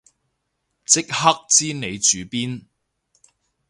[0.83, 2.63] 即刻知你住邊